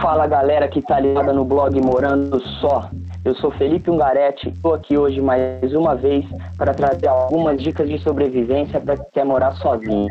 [0.00, 2.90] Fala galera que tá ligada no blog Morando Só.
[3.24, 6.24] Eu sou Felipe Ungaretti, estou aqui hoje mais uma vez
[6.58, 10.08] para trazer algumas dicas de sobrevivência para quem quer morar sozinho.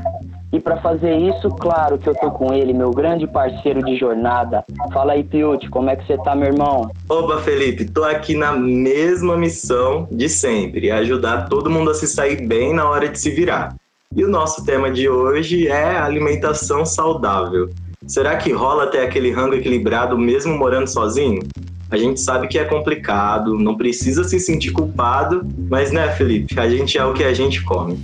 [0.52, 4.64] E para fazer isso, claro que eu tô com ele, meu grande parceiro de jornada.
[4.92, 6.90] Fala aí, Piute, como é que você tá, meu irmão?
[7.10, 12.48] Opa, Felipe, tô aqui na mesma missão de sempre, ajudar todo mundo a se sair
[12.48, 13.76] bem na hora de se virar.
[14.16, 17.70] E o nosso tema de hoje é alimentação saudável.
[18.08, 21.42] Será que rola ter aquele rango equilibrado mesmo morando sozinho?
[21.90, 26.70] A gente sabe que é complicado, não precisa se sentir culpado, mas né, Felipe, a
[26.70, 28.00] gente é o que a gente come.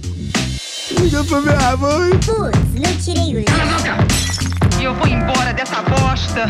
[1.00, 2.12] Liga pra minha mãe.
[2.12, 4.80] Putz, não tirei o.
[4.80, 6.46] E eu vou embora dessa bosta.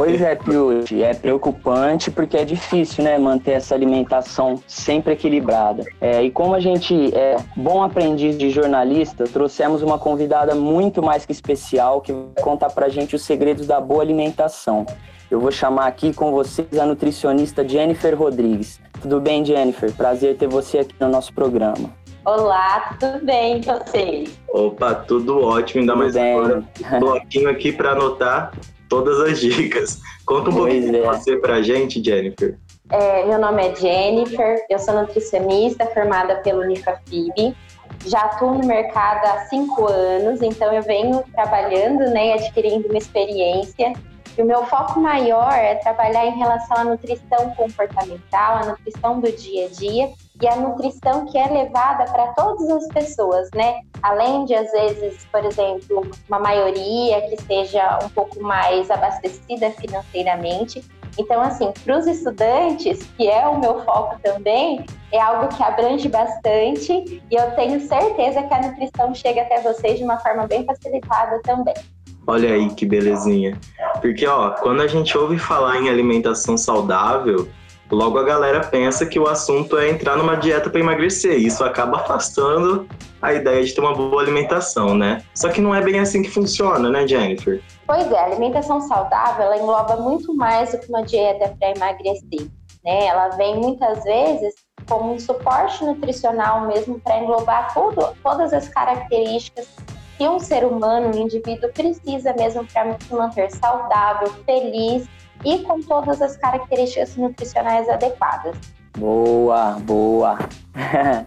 [0.00, 5.84] Pois é, Piuti, é preocupante porque é difícil, né, manter essa alimentação sempre equilibrada.
[6.00, 11.26] É, e como a gente é bom aprendiz de jornalista, trouxemos uma convidada muito mais
[11.26, 14.86] que especial que vai contar pra gente os segredos da boa alimentação.
[15.30, 18.80] Eu vou chamar aqui com vocês a nutricionista Jennifer Rodrigues.
[19.02, 19.92] Tudo bem, Jennifer?
[19.92, 21.90] Prazer ter você aqui no nosso programa.
[22.24, 24.40] Olá, tudo bem e vocês?
[24.48, 26.32] Opa, tudo ótimo, ainda Tudo mais bem.
[26.32, 26.64] agora.
[26.90, 28.52] Um bloquinho aqui para anotar
[28.90, 30.00] todas as dicas.
[30.26, 31.02] Conta um Pois pouquinho de é.
[31.02, 32.58] você pra gente, Jennifer.
[32.90, 37.56] É, meu nome é Jennifer, eu sou nutricionista formada pelo Unifafib.
[38.04, 42.98] Já atuo no mercado há cinco anos, então eu venho trabalhando né, e adquirindo uma
[42.98, 43.92] experiência.
[44.36, 49.30] E o meu foco maior é trabalhar em relação à nutrição comportamental, à nutrição do
[49.32, 53.80] dia a dia e a nutrição que é levada para todas as pessoas, né?
[54.02, 60.82] Além de, às vezes, por exemplo, uma maioria que seja um pouco mais abastecida financeiramente.
[61.18, 66.08] Então, assim, para os estudantes, que é o meu foco também, é algo que abrange
[66.08, 70.64] bastante e eu tenho certeza que a nutrição chega até vocês de uma forma bem
[70.64, 71.74] facilitada também.
[72.26, 73.58] Olha aí que belezinha.
[74.00, 77.48] Porque, ó, quando a gente ouve falar em alimentação saudável,
[77.90, 81.38] logo a galera pensa que o assunto é entrar numa dieta para emagrecer.
[81.38, 82.88] Isso acaba afastando
[83.20, 85.22] a ideia de ter uma boa alimentação, né?
[85.34, 87.60] Só que não é bem assim que funciona, né, Jennifer?
[87.86, 92.48] Pois é, a alimentação saudável ela engloba muito mais do que uma dieta para emagrecer.
[92.84, 93.06] Né?
[93.06, 94.54] Ela vem muitas vezes
[94.88, 99.68] como um suporte nutricional mesmo para englobar tudo, todas as características
[100.20, 105.08] que um ser humano, um indivíduo precisa mesmo para se manter saudável, feliz
[105.42, 108.54] e com todas as características nutricionais adequadas.
[108.98, 110.38] Boa, boa.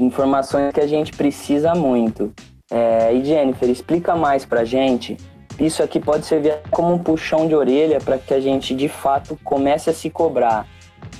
[0.00, 2.32] Informações que a gente precisa muito.
[2.70, 5.18] É, e Jennifer, explica mais pra gente.
[5.60, 9.38] Isso aqui pode servir como um puxão de orelha para que a gente de fato
[9.44, 10.66] comece a se cobrar.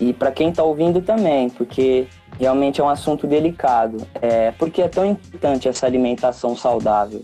[0.01, 2.07] E para quem está ouvindo também, porque
[2.43, 4.05] realmente é um assunto delicado.
[4.21, 7.23] É, por que é tão importante essa alimentação saudável?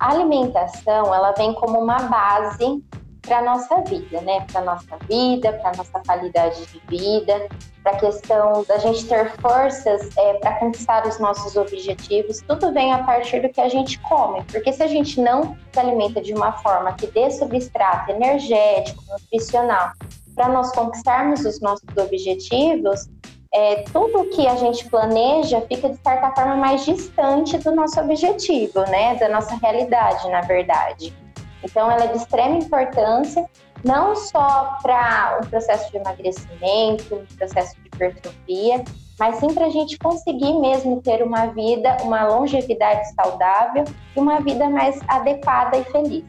[0.00, 2.82] A alimentação, ela vem como uma base
[3.20, 4.46] para nossa vida, né?
[4.50, 7.46] Para nossa vida, para nossa qualidade de vida,
[7.82, 12.40] para a questão da gente ter forças é, para conquistar os nossos objetivos.
[12.48, 15.78] Tudo vem a partir do que a gente come, porque se a gente não se
[15.78, 19.90] alimenta de uma forma que dê substrato energético, nutricional,
[20.34, 23.10] para nós conquistarmos os nossos objetivos,
[23.52, 28.80] é, tudo que a gente planeja fica de certa forma mais distante do nosso objetivo,
[28.90, 29.14] né?
[29.16, 31.14] Da nossa realidade, na verdade.
[31.62, 33.48] Então, ela é de extrema importância,
[33.84, 38.84] não só para o processo de emagrecimento, o processo de hipertrofia,
[39.18, 43.84] mas sim para a gente conseguir mesmo ter uma vida, uma longevidade saudável
[44.16, 46.24] e uma vida mais adequada e feliz.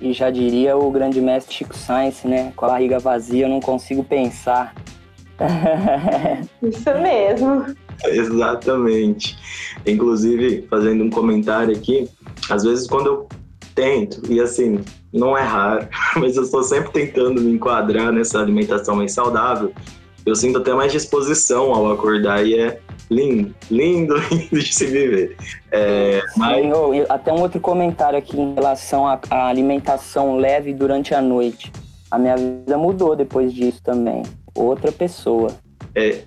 [0.00, 2.52] E já diria o grande mestre Chico Sainz, né?
[2.54, 4.74] Com a barriga vazia eu não consigo pensar.
[6.62, 7.76] Isso mesmo.
[8.04, 9.36] Exatamente.
[9.86, 12.08] Inclusive, fazendo um comentário aqui,
[12.50, 13.28] às vezes quando eu
[13.74, 14.80] tento, e assim,
[15.12, 15.86] não é raro,
[16.16, 19.72] mas eu estou sempre tentando me enquadrar nessa alimentação mais saudável,
[20.24, 25.36] eu sinto até mais disposição ao acordar e é lindo, lindo, lindo de se viver.
[25.70, 30.36] É, mas Sim, oh, e até um outro comentário aqui em relação à à alimentação
[30.36, 31.72] leve durante a noite.
[32.10, 34.24] A minha vida mudou depois disso também.
[34.56, 35.54] Outra pessoa.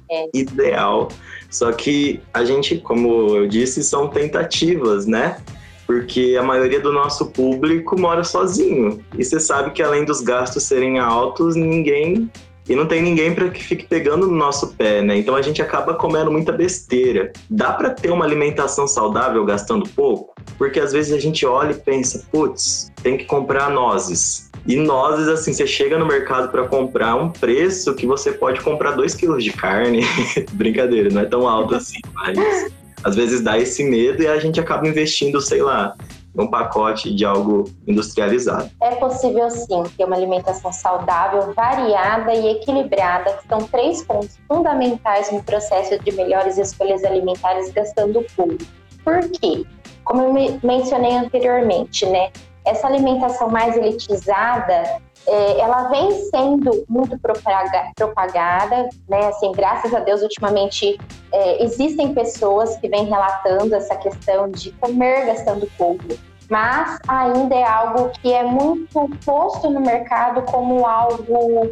[0.10, 1.10] é ideal.
[1.50, 5.38] Só que a gente, como eu disse, são tentativas, né?
[5.86, 9.04] Porque a maioria do nosso público mora sozinho.
[9.18, 12.30] E você sabe que além dos gastos serem altos, ninguém.
[12.68, 15.18] E não tem ninguém para que fique pegando no nosso pé, né?
[15.18, 17.34] Então a gente acaba comendo muita besteira.
[17.50, 20.36] Dá para ter uma alimentação saudável gastando pouco?
[20.56, 24.49] Porque às vezes a gente olha e pensa, putz, tem que comprar nozes.
[24.66, 28.92] E nozes, assim, você chega no mercado para comprar um preço que você pode comprar
[28.92, 30.02] 2 quilos de carne.
[30.54, 32.72] Brincadeira, não é tão alto assim, mas
[33.04, 35.96] às vezes dá esse medo e a gente acaba investindo, sei lá,
[36.38, 38.70] um pacote de algo industrializado.
[38.82, 45.32] É possível sim ter uma alimentação saudável, variada e equilibrada, que são três pontos fundamentais
[45.32, 48.58] no processo de melhores escolhas alimentares gastando pouco.
[49.04, 49.66] Por quê?
[50.04, 52.32] Como eu mencionei anteriormente, né?
[52.70, 59.28] Essa alimentação mais elitizada, é, ela vem sendo muito propagada, né?
[59.28, 61.00] Assim, graças a Deus, ultimamente
[61.32, 66.04] é, existem pessoas que vêm relatando essa questão de comer gastando pouco,
[66.50, 71.70] mas ainda é algo que é muito posto no mercado como algo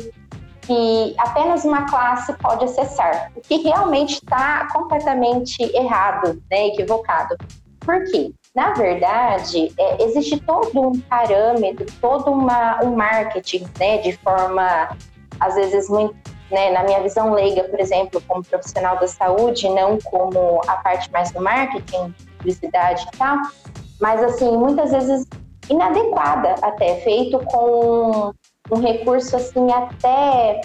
[0.62, 7.38] que apenas uma classe pode acessar, o que realmente está completamente errado, né, equivocado.
[7.80, 8.34] Por quê?
[8.58, 14.98] Na verdade, é, existe todo um parâmetro, todo uma, um marketing, né, de forma,
[15.40, 16.16] às vezes, muito,
[16.50, 21.12] né, na minha visão leiga, por exemplo, como profissional da saúde, não como a parte
[21.12, 23.38] mais do marketing, publicidade e tal,
[24.02, 25.28] mas, assim, muitas vezes
[25.70, 28.34] inadequada até, feito com
[28.72, 30.62] um recurso, assim, até,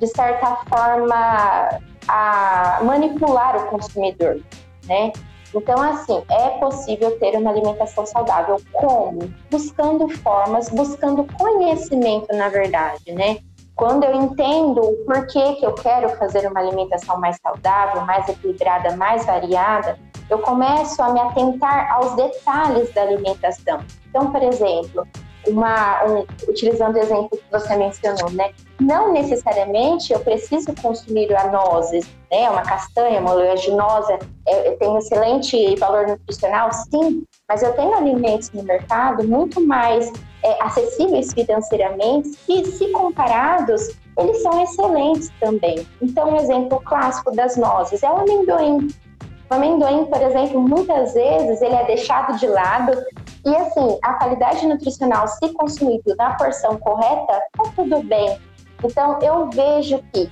[0.00, 1.78] de certa forma,
[2.08, 4.40] a manipular o consumidor,
[4.88, 5.12] né?
[5.54, 8.60] Então, assim, é possível ter uma alimentação saudável.
[8.72, 9.32] Como?
[9.50, 13.38] Buscando formas, buscando conhecimento, na verdade, né?
[13.74, 18.96] Quando eu entendo o porquê que eu quero fazer uma alimentação mais saudável, mais equilibrada,
[18.96, 19.98] mais variada,
[20.30, 23.78] eu começo a me atentar aos detalhes da alimentação.
[24.08, 25.06] Então, por exemplo,
[25.46, 28.50] uma, um, utilizando o exemplo que você mencionou, né?
[28.80, 32.48] Não necessariamente eu preciso consumir a nozes, né?
[32.50, 38.50] Uma castanha, uma oleaginosa, é, tem um excelente valor nutricional, sim, mas eu tenho alimentos
[38.52, 40.12] no mercado muito mais
[40.42, 45.86] é, acessíveis financeiramente e, se comparados, eles são excelentes também.
[46.00, 48.88] Então, um exemplo clássico das nozes é o amendoim.
[49.48, 52.92] O amendoim, por exemplo, muitas vezes ele é deixado de lado
[53.46, 58.40] e assim, a qualidade nutricional, se consumido na porção correta, tá tudo bem.
[58.82, 60.28] Então, eu vejo que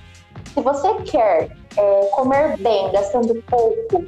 [0.53, 4.05] se você quer é, comer bem, gastando pouco,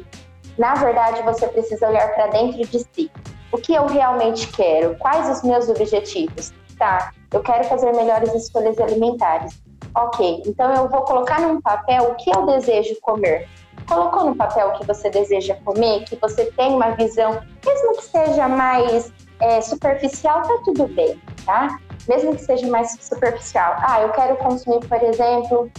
[0.58, 3.10] na verdade você precisa olhar para dentro de si.
[3.54, 4.96] O que eu realmente quero?
[4.98, 6.52] Quais os meus objetivos?
[6.78, 9.58] Tá, eu quero fazer melhores escolhas alimentares.
[9.96, 13.48] Ok, então eu vou colocar num papel o que eu desejo comer
[13.88, 18.04] colocou no papel o que você deseja comer, que você tem uma visão, mesmo que
[18.04, 21.80] seja mais é, superficial, tá tudo bem, tá?
[22.08, 23.76] Mesmo que seja mais superficial.
[23.80, 25.72] Ah, eu quero consumir, por exemplo,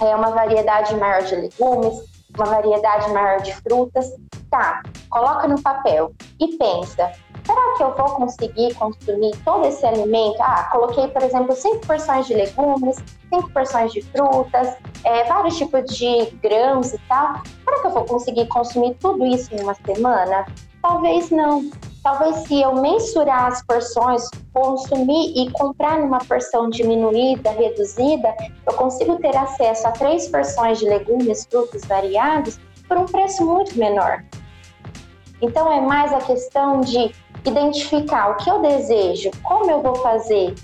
[0.00, 1.94] é, uma variedade maior de legumes,
[2.36, 4.12] uma variedade maior de frutas.
[4.50, 7.10] Tá, coloca no papel e pensa,
[7.46, 10.40] será que eu vou conseguir consumir todo esse alimento?
[10.40, 12.96] Ah, coloquei, por exemplo, cinco porções de legumes,
[13.32, 17.42] cinco porções de frutas, é, vários tipos de grãos e tal.
[17.64, 20.46] Será que eu vou conseguir consumir tudo isso em uma semana?
[20.82, 21.70] Talvez não.
[22.02, 28.34] Talvez se eu mensurar as porções, consumir e comprar numa porção diminuída, reduzida,
[28.66, 33.78] eu consigo ter acesso a três porções de legumes, frutos variados por um preço muito
[33.78, 34.22] menor.
[35.40, 37.14] Então é mais a questão de
[37.44, 40.54] identificar o que eu desejo, como eu vou fazer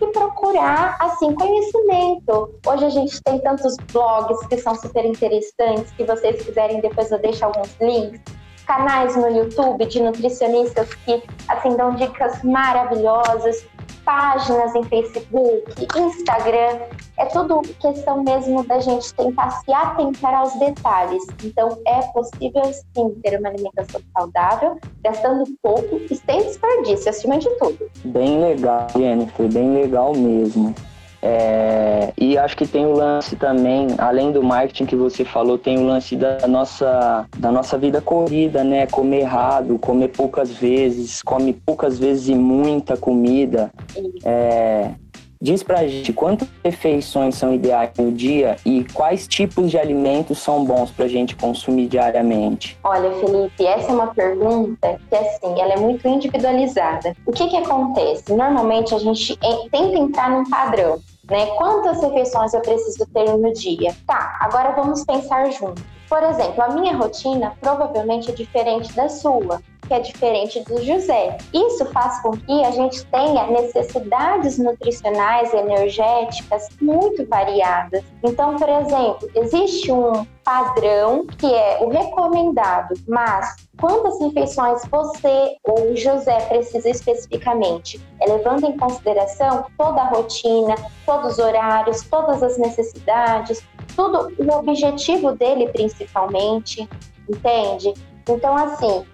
[0.00, 2.54] e procurar assim conhecimento.
[2.66, 7.18] Hoje a gente tem tantos blogs que são super interessantes, que vocês quiserem depois eu
[7.18, 8.20] deixo alguns links,
[8.66, 13.66] canais no YouTube de nutricionistas que assim dão dicas maravilhosas
[14.04, 16.78] páginas em Facebook, Instagram.
[17.16, 21.24] É tudo questão mesmo da gente tentar se atentar aos detalhes.
[21.42, 27.50] Então, é possível sim ter uma alimentação saudável, gastando pouco e sem desperdício, acima de
[27.58, 27.90] tudo.
[28.04, 30.74] Bem legal, Jennifer, bem legal mesmo.
[31.20, 35.78] É, e acho que tem o lance também, além do marketing que você falou, tem
[35.78, 38.86] o lance da nossa, da nossa vida corrida, né?
[38.86, 43.70] Comer errado, comer poucas vezes, come poucas vezes e muita comida.
[44.24, 44.92] É,
[45.40, 50.64] diz pra gente quantas refeições são ideais no dia e quais tipos de alimentos são
[50.64, 52.78] bons pra gente consumir diariamente?
[52.84, 57.14] Olha, Felipe, essa é uma pergunta que, assim, ela é muito individualizada.
[57.24, 58.32] O que que acontece?
[58.34, 59.36] Normalmente a gente
[59.70, 60.98] tenta entrar num padrão
[61.30, 61.46] né?
[61.56, 63.94] Quantas refeições eu preciso ter no dia?
[64.06, 65.84] Tá, agora vamos pensar juntos.
[66.08, 71.38] Por exemplo, a minha rotina provavelmente é diferente da sua, que é diferente do José.
[71.52, 78.04] Isso faz com que a gente tenha necessidades nutricionais energéticas muito variadas.
[78.22, 85.96] Então, por exemplo, existe um padrão que é o recomendado, mas quantas refeições você ou
[85.96, 88.00] José precisa especificamente?
[88.20, 90.74] É levando em consideração toda a rotina,
[91.06, 93.62] todos os horários, todas as necessidades,
[93.96, 96.88] tudo o objetivo dele principalmente,
[97.28, 97.94] entende?
[98.28, 99.04] Então, assim,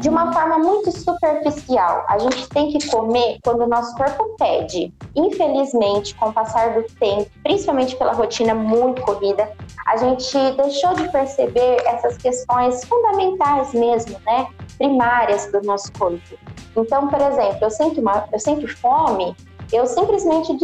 [0.00, 2.04] de uma forma muito superficial.
[2.08, 4.92] A gente tem que comer quando o nosso corpo pede.
[5.14, 9.50] Infelizmente, com o passar do tempo, principalmente pela rotina muito corrida,
[9.86, 14.48] a gente deixou de perceber essas questões fundamentais mesmo, né?
[14.76, 16.36] Primárias do nosso corpo.
[16.76, 19.34] Então, por exemplo, eu sinto, uma, eu sinto fome,
[19.72, 20.56] eu simplesmente,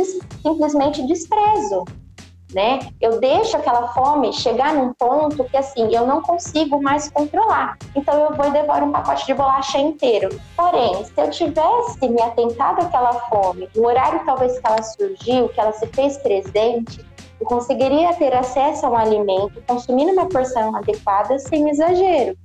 [0.43, 1.85] simplesmente desprezo
[2.55, 2.81] né?
[3.01, 7.77] Eu deixo aquela fome chegar num ponto que assim eu não consigo mais controlar.
[7.95, 10.29] Então eu vou e devoro um pacote de bolacha inteiro.
[10.57, 15.61] Porém, se eu tivesse me atentado àquela fome, no horário talvez que ela surgiu, que
[15.61, 17.05] ela se fez presente,
[17.41, 22.37] eu conseguiria ter acesso a um alimento, consumindo uma porção adequada sem exagero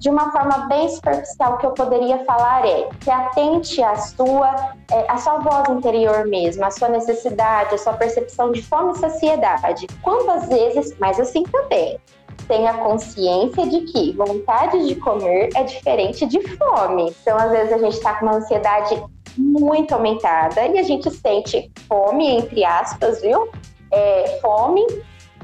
[0.00, 4.72] de uma forma bem superficial, o que eu poderia falar é que atente à sua,
[4.90, 8.96] é, à sua voz interior mesmo, à sua necessidade, à sua percepção de fome e
[8.96, 9.86] saciedade.
[10.02, 12.00] Quantas vezes, mas assim também,
[12.48, 17.14] tenha consciência de que vontade de comer é diferente de fome.
[17.20, 19.04] Então, às vezes, a gente está com uma ansiedade
[19.36, 23.50] muito aumentada e a gente sente fome, entre aspas, viu?
[23.92, 24.82] É, fome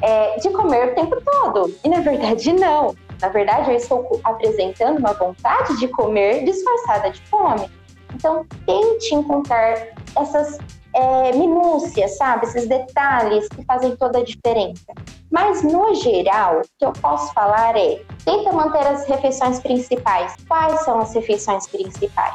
[0.01, 1.75] é, de comer o tempo todo.
[1.85, 2.95] E na verdade, não.
[3.21, 7.71] Na verdade, eu estou apresentando uma vontade de comer disfarçada de fome.
[8.15, 10.59] Então, tente encontrar essas
[10.95, 12.47] é, minúcias, sabe?
[12.47, 14.93] Esses detalhes que fazem toda a diferença.
[15.31, 20.35] Mas, no geral, o que eu posso falar é: tenta manter as refeições principais.
[20.49, 22.35] Quais são as refeições principais?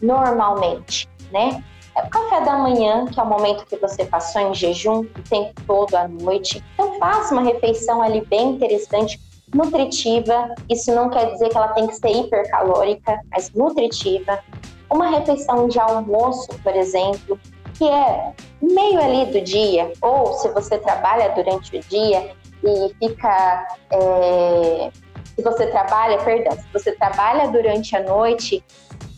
[0.00, 1.62] Normalmente, né?
[1.94, 5.22] É o café da manhã, que é o momento que você passou em jejum o
[5.28, 6.64] tempo todo à noite.
[6.74, 9.20] Então, faça uma refeição ali bem interessante
[9.54, 14.38] nutritiva, isso não quer dizer que ela tem que ser hipercalórica, mas nutritiva.
[14.90, 17.38] Uma refeição de almoço, por exemplo,
[17.74, 22.30] que é meio ali do dia, ou se você trabalha durante o dia
[22.62, 23.66] e fica.
[23.90, 24.90] É,
[25.34, 28.62] se você trabalha, perdão, se você trabalha durante a noite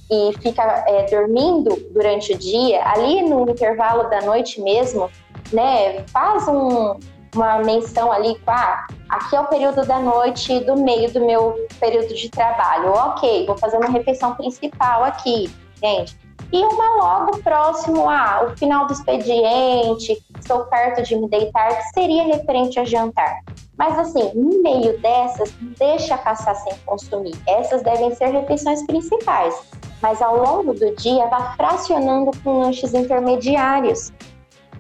[0.09, 5.11] e fica é, dormindo durante o dia, ali no intervalo da noite mesmo,
[5.53, 6.95] né, faz um,
[7.35, 12.15] uma menção ali, ah, aqui é o período da noite do meio do meu período
[12.15, 12.91] de trabalho.
[12.91, 15.51] Ok, vou fazer uma refeição principal aqui,
[15.83, 16.17] gente.
[16.53, 21.83] E uma logo próximo ao ah, final do expediente, estou perto de me deitar, que
[21.95, 23.41] seria referente a jantar.
[23.77, 27.35] Mas assim, no meio dessas, deixa passar sem consumir.
[27.47, 29.55] Essas devem ser refeições principais.
[30.01, 34.13] Mas ao longo do dia, vá fracionando com lanches intermediários.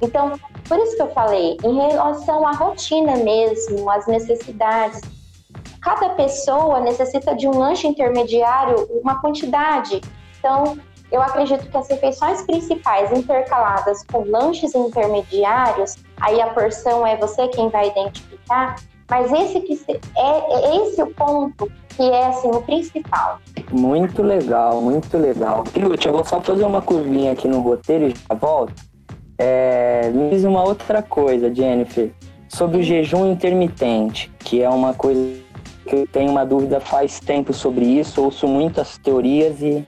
[0.04, 5.00] Então, por isso que eu falei, em relação à rotina mesmo, às necessidades,
[5.80, 10.00] cada pessoa necessita de um lanche intermediário, uma quantidade.
[10.38, 10.78] Então,
[11.10, 17.48] eu acredito que as refeições principais intercaladas com lanches intermediários, aí a porção é você
[17.48, 18.76] quem vai identificar,
[19.08, 19.80] mas esse que
[20.16, 23.38] é, é esse o ponto que é assim o principal.
[23.70, 25.64] Muito legal, muito legal.
[25.80, 28.93] Ruth, eu vou só fazer uma curvinha aqui no roteiro e já volto.
[29.38, 32.10] É, me diz uma outra coisa, Jennifer,
[32.48, 35.20] sobre o jejum intermitente, que é uma coisa
[35.86, 39.86] que eu tenho uma dúvida faz tempo sobre isso, ouço muitas teorias e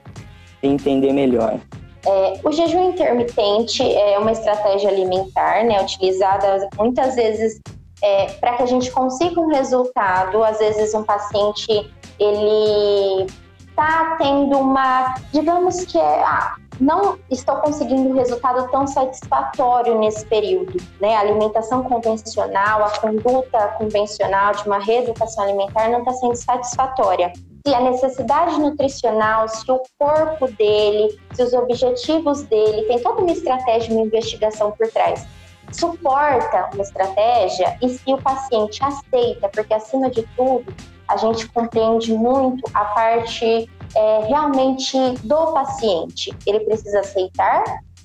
[0.61, 1.59] entender melhor.
[2.05, 7.59] É, o jejum intermitente é uma estratégia alimentar, né, utilizada muitas vezes
[8.01, 10.43] é, para que a gente consiga um resultado.
[10.43, 13.25] Às vezes um paciente ele
[13.69, 20.25] está tendo uma, digamos que é, ah, não estou conseguindo um resultado tão satisfatório nesse
[20.25, 20.77] período.
[20.99, 21.15] Né?
[21.15, 27.33] A alimentação convencional, a conduta convencional de uma reeducação alimentar não está sendo satisfatória.
[27.65, 33.31] Se a necessidade nutricional, se o corpo dele, se os objetivos dele, tem toda uma
[33.31, 35.25] estratégia, uma investigação por trás
[35.71, 40.73] suporta uma estratégia e se o paciente aceita, porque acima de tudo
[41.07, 46.35] a gente compreende muito a parte é, realmente do paciente.
[46.45, 47.63] Ele precisa aceitar,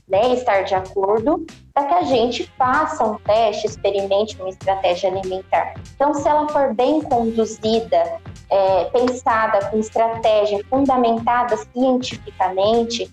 [0.08, 1.44] né, estar de acordo,
[1.74, 5.74] para que a gente faça um teste, experimente uma estratégia alimentar.
[5.94, 13.10] Então, se ela for bem conduzida, é, pensada com estratégia fundamentada cientificamente,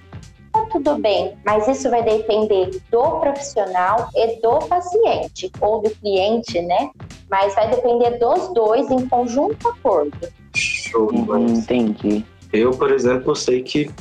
[0.60, 6.62] tá tudo bem, mas isso vai depender do profissional e do paciente, ou do cliente,
[6.62, 6.90] né?
[7.30, 10.18] Mas vai depender dos dois em conjunto acordo.
[10.56, 12.26] Show, Uhum, entendi.
[12.52, 13.92] Eu, por exemplo, sei que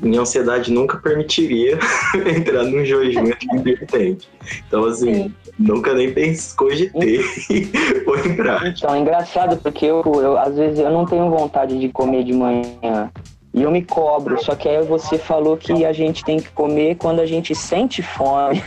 [0.00, 1.78] minha ansiedade nunca permitiria
[2.36, 4.28] entrar num jejum intermitente.
[4.66, 5.34] Então, assim, Sim.
[5.58, 7.20] nunca nem pensei, cogitei
[8.04, 8.66] vou entrar.
[8.66, 12.32] Então, é engraçado porque eu, eu, às vezes, eu não tenho vontade de comer de
[12.32, 13.10] manhã.
[13.54, 16.96] E eu me cobro, só que aí você falou que a gente tem que comer
[16.96, 18.62] quando a gente sente fome.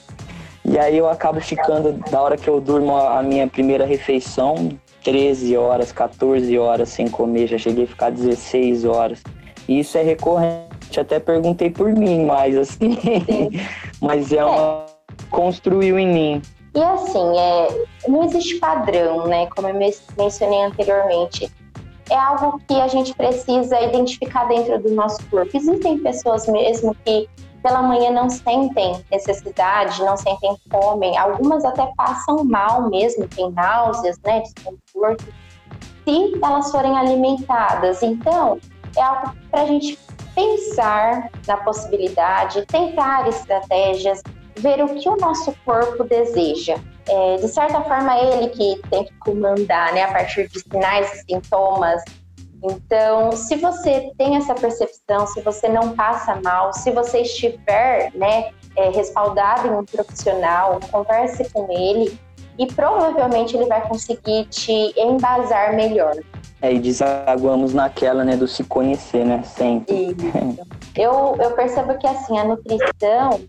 [0.64, 5.56] e aí eu acabo ficando, da hora que eu durmo a minha primeira refeição, 13
[5.56, 9.22] horas, 14 horas sem comer, já cheguei a ficar 16 horas.
[9.66, 12.98] E isso é recorrente, até perguntei por mim, mas assim,
[14.02, 14.84] mas é uma
[15.30, 16.42] construiu em mim.
[16.74, 19.46] E assim, é, não existe padrão, né?
[19.46, 21.50] Como eu mencionei anteriormente.
[22.10, 25.56] É algo que a gente precisa identificar dentro do nosso corpo.
[25.56, 27.28] Existem pessoas mesmo que
[27.62, 34.18] pela manhã não sentem necessidade, não sentem fome, algumas até passam mal mesmo, tem náuseas,
[34.24, 35.24] né, desconforto,
[36.04, 38.02] se elas forem alimentadas.
[38.02, 38.58] Então,
[38.96, 39.98] é algo para a gente
[40.34, 44.22] pensar na possibilidade, tentar estratégias,
[44.58, 46.76] ver o que o nosso corpo deseja.
[47.08, 51.12] É, de certa forma, é ele que tem que comandar, né, a partir de sinais
[51.12, 52.02] e sintomas.
[52.62, 58.50] Então, se você tem essa percepção, se você não passa mal, se você estiver, né,
[58.76, 62.18] é, respaldado em um profissional, converse com ele
[62.58, 66.14] e provavelmente ele vai conseguir te embasar melhor.
[66.60, 70.14] É, e desaguamos naquela, né, do se conhecer, né, sempre.
[70.94, 73.40] eu, eu percebo que, assim, a nutrição,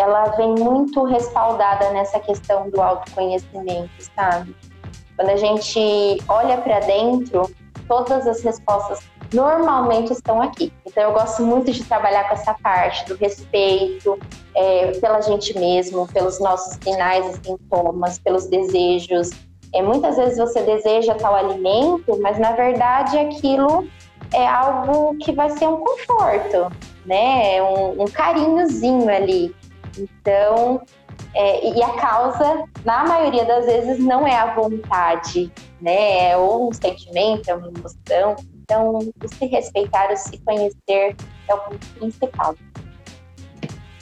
[0.00, 4.56] ela vem muito respaldada nessa questão do autoconhecimento, sabe?
[5.14, 5.78] Quando a gente
[6.26, 7.50] olha para dentro,
[7.86, 10.72] todas as respostas normalmente estão aqui.
[10.86, 14.18] Então eu gosto muito de trabalhar com essa parte do respeito
[14.56, 19.30] é, pela gente mesmo, pelos nossos sinais e sintomas, pelos desejos.
[19.74, 23.86] É, muitas vezes você deseja tal alimento, mas na verdade aquilo
[24.32, 27.62] é algo que vai ser um conforto, né?
[27.62, 29.54] Um, um carinhozinho ali.
[29.98, 30.82] Então,
[31.34, 36.30] é, e a causa, na maioria das vezes, não é a vontade, né?
[36.30, 38.36] É ou um sentimento, é uma emoção.
[38.62, 41.16] Então, se respeitar, se conhecer
[41.48, 41.60] é o
[41.98, 42.54] principal.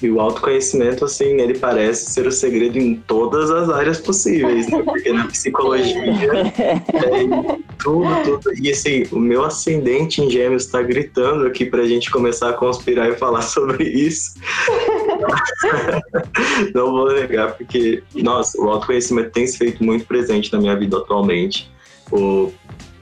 [0.00, 4.80] E o autoconhecimento, assim, ele parece ser o segredo em todas as áreas possíveis, né?
[4.82, 5.98] Porque na psicologia
[6.54, 8.54] é tudo, tudo.
[8.62, 12.52] E assim, o meu ascendente em gêmeos está gritando aqui para a gente começar a
[12.52, 14.34] conspirar e falar sobre isso.
[16.72, 20.96] Não vou negar, porque, nossa, o autoconhecimento tem se feito muito presente na minha vida
[20.96, 21.68] atualmente.
[22.12, 22.52] O...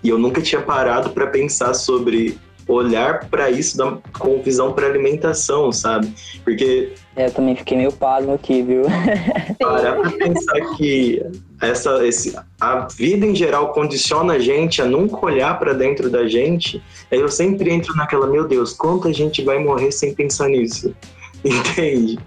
[0.03, 4.87] E eu nunca tinha parado para pensar sobre olhar para isso da, com visão para
[4.87, 6.13] alimentação, sabe?
[6.45, 6.93] Porque.
[7.15, 8.83] É, eu também fiquei meio pasmo aqui, viu?
[9.61, 11.23] Parar para pensar que
[11.61, 16.27] essa, esse, a vida em geral condiciona a gente a nunca olhar para dentro da
[16.27, 16.83] gente.
[17.11, 20.95] Aí eu sempre entro naquela, meu Deus, quanta gente vai morrer sem pensar nisso?
[21.45, 22.19] Entende?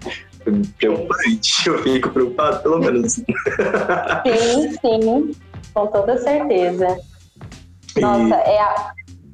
[0.78, 3.12] Preocupante, eu fico preocupado, pelo menos.
[3.12, 3.24] Sim,
[4.80, 5.34] sim,
[5.74, 6.98] com toda certeza.
[7.98, 8.92] Nossa, é, a,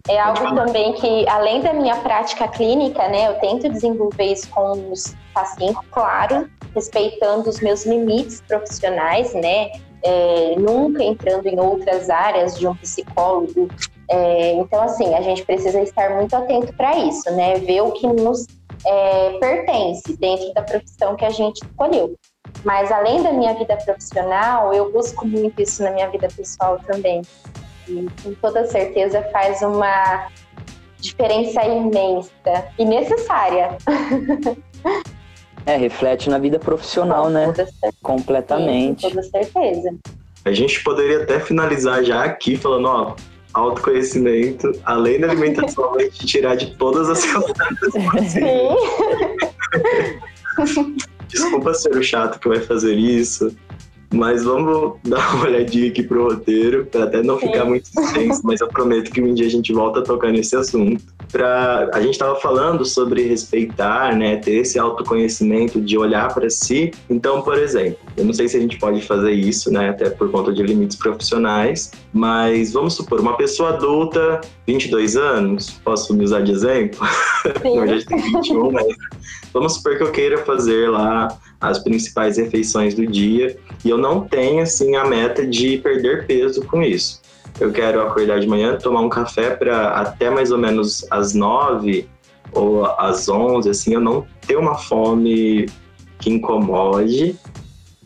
[0.08, 4.92] é algo também que, além da minha prática clínica, né, eu tento desenvolver isso com
[4.92, 9.70] os pacientes, claro, respeitando os meus limites profissionais, né,
[10.02, 13.68] é, nunca entrando em outras áreas de um psicólogo.
[14.08, 18.06] É, então, assim, a gente precisa estar muito atento para isso, né, ver o que
[18.06, 18.46] nos
[18.86, 22.14] é, pertence dentro da profissão que a gente escolheu.
[22.64, 27.22] Mas, além da minha vida profissional, eu busco muito isso na minha vida pessoal também
[27.86, 30.28] que com toda certeza faz uma
[30.98, 32.30] diferença imensa
[32.78, 33.78] e necessária.
[35.64, 37.52] É, reflete na vida profissional, com né?
[38.02, 39.02] Completamente.
[39.02, 39.94] com toda certeza.
[40.44, 43.16] A gente poderia até finalizar já aqui falando, ó,
[43.52, 48.68] autoconhecimento, além da alimentação, vai te tirar de todas as camadas Sim.
[51.26, 53.54] Desculpa ser o chato que vai fazer isso,
[54.12, 58.60] mas vamos dar uma olhadinha aqui pro roteiro, para até não ficar muito extenso, mas
[58.60, 61.02] eu prometo que um dia a gente volta a tocar nesse assunto.
[61.30, 66.92] Pra, a gente estava falando sobre respeitar, né, ter esse autoconhecimento de olhar para si.
[67.10, 70.30] Então, por exemplo, eu não sei se a gente pode fazer isso, né, até por
[70.30, 76.42] conta de limites profissionais, mas vamos supor, uma pessoa adulta, 22 anos, posso me usar
[76.42, 77.00] de exemplo?
[77.62, 77.78] Sim.
[77.78, 78.86] eu já tenho 21, mas
[79.52, 81.28] vamos supor que eu queira fazer lá
[81.60, 86.64] as principais refeições do dia e eu não tenho assim a meta de perder peso
[86.64, 87.20] com isso.
[87.58, 92.08] Eu quero acordar de manhã, tomar um café para até mais ou menos às nove
[92.52, 95.66] ou às onze, assim, eu não ter uma fome
[96.18, 97.36] que incomode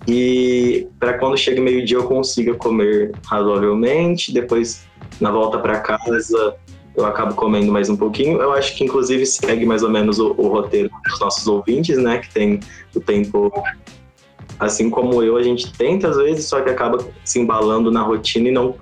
[0.08, 4.82] e para quando chega meio-dia eu consiga comer razoavelmente, depois
[5.20, 6.56] na volta para casa
[6.96, 8.40] eu acabo comendo mais um pouquinho.
[8.40, 12.18] Eu acho que, inclusive, segue mais ou menos o, o roteiro dos nossos ouvintes, né?
[12.18, 12.60] Que tem
[12.94, 13.52] o tempo.
[14.58, 18.48] Assim como eu, a gente tenta às vezes, só que acaba se embalando na rotina
[18.48, 18.74] e não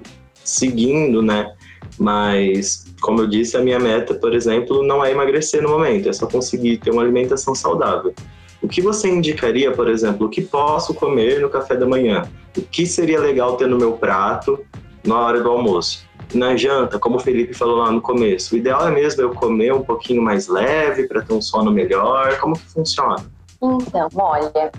[0.42, 1.53] seguindo, né?
[1.97, 6.12] Mas, como eu disse, a minha meta, por exemplo, não é emagrecer no momento, é
[6.12, 8.12] só conseguir ter uma alimentação saudável.
[8.61, 12.29] O que você indicaria, por exemplo, o que posso comer no café da manhã?
[12.57, 14.59] O que seria legal ter no meu prato
[15.07, 16.08] na hora do almoço.
[16.35, 19.73] Na janta, como o Felipe falou lá no começo, o ideal é mesmo eu comer
[19.73, 22.38] um pouquinho mais leve para ter um sono melhor.
[22.38, 23.25] Como que funciona?
[23.62, 24.71] Então, olha,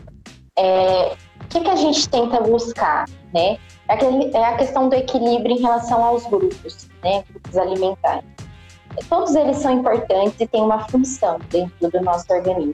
[0.57, 3.57] é, o que, que a gente tenta buscar, né?
[3.87, 7.23] É, é a questão do equilíbrio em relação aos grupos, né?
[7.29, 8.29] Grupos alimentares.
[9.09, 12.73] Todos eles são importantes e têm uma função dentro do nosso organismo.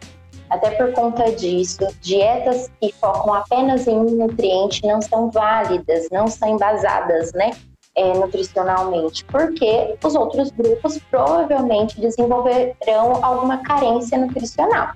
[0.49, 6.27] Até por conta disso, dietas que focam apenas em um nutriente não são válidas, não
[6.27, 7.51] são embasadas, né?
[7.97, 14.89] É, nutricionalmente, porque os outros grupos provavelmente desenvolverão alguma carência nutricional,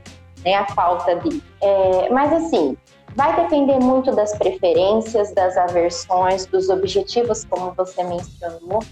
[0.44, 0.56] né?
[0.56, 1.42] A falta de.
[1.62, 2.76] É, mas assim,
[3.16, 8.84] vai depender muito das preferências, das aversões, dos objetivos, como você mencionou,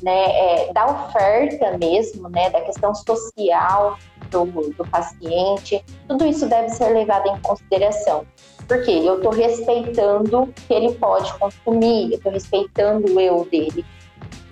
[0.00, 0.68] né?
[0.68, 2.50] É, da oferta mesmo, né?
[2.50, 3.98] Da questão social
[4.30, 8.24] do, do paciente, tudo isso deve ser levado em consideração.
[8.70, 13.84] Porque eu estou respeitando o que ele pode consumir, eu estou respeitando o eu dele.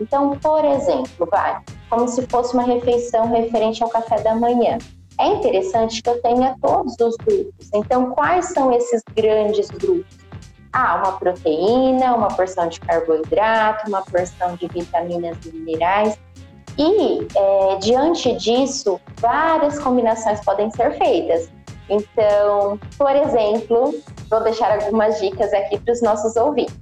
[0.01, 4.77] Então, por exemplo, vai, como se fosse uma refeição referente ao café da manhã.
[5.21, 7.71] É interessante que eu tenha todos os grupos.
[7.73, 10.19] Então, quais são esses grandes grupos?
[10.73, 16.19] Ah, uma proteína, uma porção de carboidrato, uma porção de vitaminas e minerais.
[16.77, 21.49] E, é, diante disso, várias combinações podem ser feitas.
[21.89, 23.95] Então, por exemplo,
[24.31, 26.77] vou deixar algumas dicas aqui para os nossos ouvintes.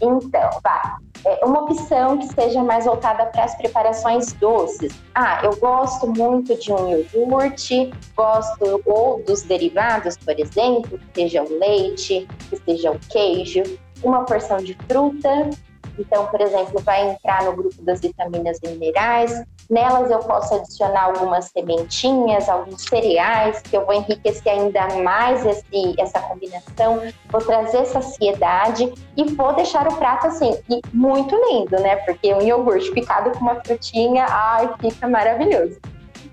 [0.00, 0.98] Então, vai.
[1.24, 4.92] É uma opção que seja mais voltada para as preparações doces.
[5.14, 11.42] Ah, eu gosto muito de um iogurte, gosto ou dos derivados, por exemplo, que seja
[11.42, 13.62] o leite, que seja o queijo,
[14.02, 15.50] uma porção de fruta.
[15.98, 21.04] Então, por exemplo, vai entrar no grupo das vitaminas e minerais, Nelas eu posso adicionar
[21.04, 27.84] algumas sementinhas, alguns cereais, que eu vou enriquecer ainda mais esse, essa combinação, vou trazer
[27.84, 30.58] saciedade e vou deixar o prato assim,
[30.92, 31.96] muito lindo, né?
[31.96, 35.78] Porque um iogurte picado com uma frutinha, ai, fica maravilhoso.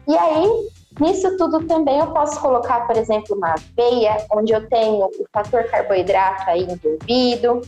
[0.08, 5.04] E aí, Nisso tudo também eu posso colocar, por exemplo, uma aveia, onde eu tenho
[5.04, 7.62] o fator carboidrato aí envolvido.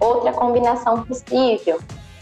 [0.00, 1.78] Outra combinação possível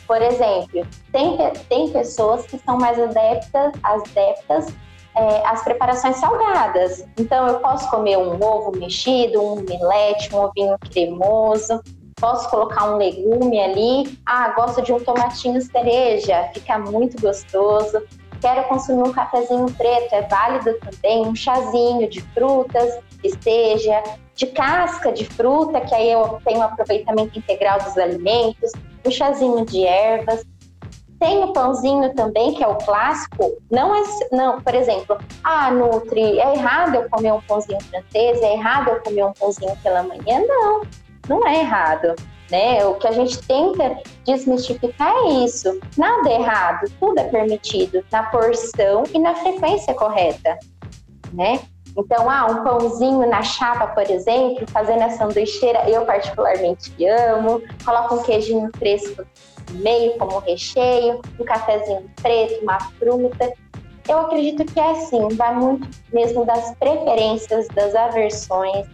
[0.08, 1.36] por exemplo, tem,
[1.68, 4.74] tem pessoas que são mais adeptas, adeptas
[5.14, 7.06] é, às preparações salgadas.
[7.18, 11.82] Então, eu posso comer um ovo mexido, um milete, um ovinho cremoso,
[12.16, 14.18] posso colocar um legume ali.
[14.24, 18.02] Ah, gosto de um tomatinho cereja, fica muito gostoso.
[18.40, 24.02] Quero consumir um cafezinho preto, é válido também, um chazinho de frutas, esteja,
[24.34, 28.70] de casca de fruta, que aí eu tenho um aproveitamento integral dos alimentos
[29.08, 30.44] um chazinho de ervas.
[31.18, 33.60] Tem o pãozinho também, que é o clássico.
[33.70, 38.52] Não é, não, por exemplo, ah, Nutri, é errado eu comer um pãozinho francês, é
[38.52, 40.44] errado eu comer um pãozinho pela manhã?
[40.46, 40.82] Não,
[41.28, 42.14] não é errado.
[42.50, 42.84] Né?
[42.86, 45.78] O que a gente tenta desmistificar é isso.
[45.96, 50.58] Nada é errado, tudo é permitido na porção e na frequência correta,
[51.32, 51.60] né?
[51.98, 57.60] Então, ah, um pãozinho na chapa, por exemplo, fazendo a sanduicheira, eu particularmente amo.
[57.84, 59.26] Coloco um queijinho fresco
[59.72, 63.52] no meio como recheio, um cafezinho preto, uma fruta.
[64.08, 68.86] Eu acredito que é assim, vai muito mesmo das preferências, das aversões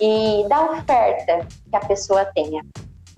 [0.00, 2.64] e da oferta que a pessoa tenha.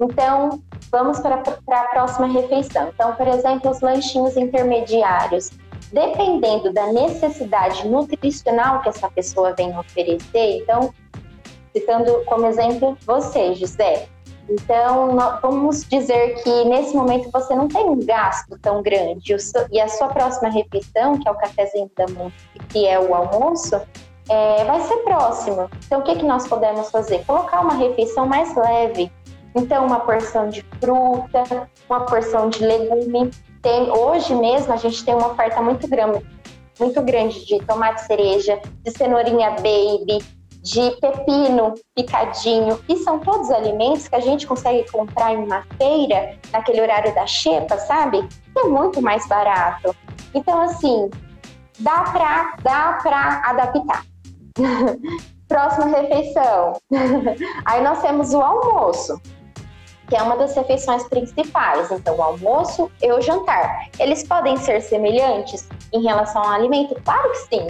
[0.00, 2.88] Então, vamos para, a próxima refeição.
[2.94, 5.50] Então, por exemplo, os lanchinhos intermediários
[5.92, 10.58] dependendo da necessidade nutricional que essa pessoa vem oferecer.
[10.58, 10.92] Então,
[11.72, 14.06] citando como exemplo você, José.
[14.48, 19.36] Então, vamos dizer que nesse momento você não tem um gasto tão grande
[19.70, 22.32] e a sua próxima refeição, que é o cafezinho da manhã,
[22.70, 23.78] que é o almoço,
[24.30, 25.68] é, vai ser próximo.
[25.86, 27.24] Então, o que, que nós podemos fazer?
[27.26, 29.12] Colocar uma refeição mais leve.
[29.58, 33.28] Então, uma porção de fruta, uma porção de legume,
[33.60, 36.24] tem, hoje mesmo a gente tem uma oferta muito grande,
[36.78, 40.24] muito grande de tomate cereja, de cenourinha baby,
[40.62, 46.36] de pepino picadinho, e são todos alimentos que a gente consegue comprar em uma feira,
[46.52, 48.26] naquele horário da xepa, sabe?
[48.56, 49.94] é muito mais barato.
[50.34, 51.10] Então, assim,
[51.80, 54.04] dá pra, dá pra adaptar.
[55.48, 56.74] Próxima refeição.
[57.64, 59.20] Aí nós temos o almoço
[60.08, 61.90] que é uma das refeições principais.
[61.90, 63.88] Então, o almoço e o jantar.
[63.98, 66.94] Eles podem ser semelhantes em relação ao alimento?
[67.04, 67.66] Claro que sim.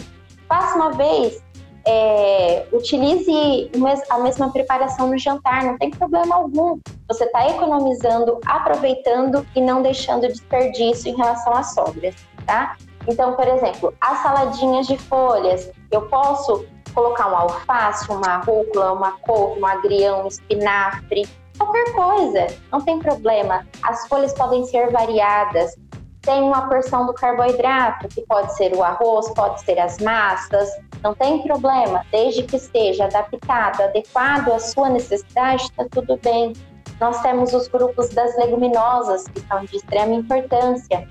[0.48, 1.42] Faça uma vez,
[1.86, 3.70] é, utilize
[4.08, 6.78] a mesma preparação no jantar, não tem problema algum.
[7.08, 12.14] Você está economizando, aproveitando e não deixando desperdício em relação às sobras,
[12.46, 12.76] tá?
[13.06, 19.12] Então, por exemplo, as saladinhas de folhas, eu posso colocar um alface, uma rúcula, uma
[19.12, 21.26] couve, um agrião, um espinafre,
[21.58, 23.66] qualquer coisa, não tem problema.
[23.82, 25.76] As folhas podem ser variadas.
[26.22, 30.68] Tem uma porção do carboidrato, que pode ser o arroz, pode ser as massas,
[31.02, 36.52] não tem problema, desde que esteja adaptado, adequado à sua necessidade, está tudo bem.
[37.00, 41.08] Nós temos os grupos das leguminosas, que são de extrema importância.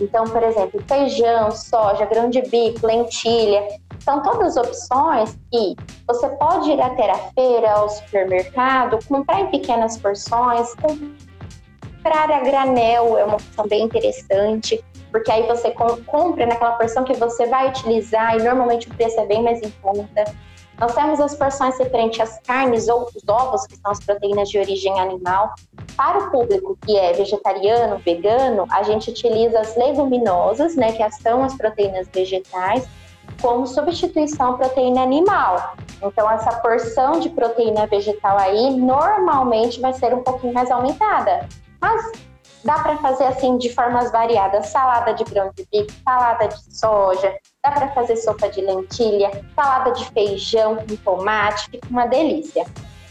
[0.00, 3.66] Então, por exemplo, feijão, soja, grão de bico, lentilha,
[4.08, 9.98] são todas opções que você pode ir até a feira, ao supermercado, comprar em pequenas
[9.98, 15.74] porções, comprar a granel é uma opção bem interessante, porque aí você
[16.06, 19.70] compra naquela porção que você vai utilizar e normalmente o preço é bem mais em
[19.82, 20.24] conta.
[20.80, 24.58] Nós temos as porções referentes às carnes ou os ovos, que são as proteínas de
[24.58, 25.52] origem animal.
[25.98, 31.44] Para o público que é vegetariano, vegano, a gente utiliza as leguminosas, né, que são
[31.44, 32.88] as proteínas vegetais,
[33.40, 35.74] como substituição à proteína animal.
[36.02, 41.48] Então, essa porção de proteína vegetal aí normalmente vai ser um pouquinho mais aumentada.
[41.80, 42.12] Mas
[42.64, 47.34] dá para fazer assim de formas variadas: salada de grão de bico, salada de soja,
[47.64, 52.66] dá para fazer sopa de lentilha, salada de feijão com tomate, fica uma delícia.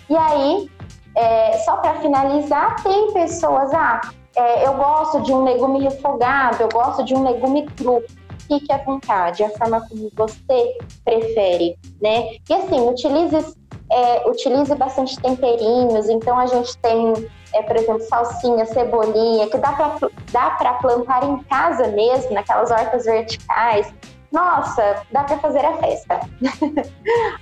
[0.10, 0.70] E aí,
[1.16, 4.00] é, só para finalizar, tem pessoas, ah,
[4.36, 8.04] é, eu gosto de um legume refogado, eu gosto de um legume cru
[8.48, 12.38] fique à vontade, a forma como você prefere, né?
[12.50, 13.56] E assim, utilize,
[13.92, 17.14] é, utilize bastante temperinhos, então a gente tem,
[17.54, 23.06] é, por exemplo, salsinha, cebolinha, que dá para dá plantar em casa mesmo, naquelas hortas
[23.06, 23.94] verticais.
[24.32, 26.20] Nossa, dá para fazer a festa.